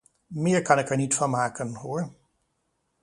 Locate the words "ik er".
0.79-0.97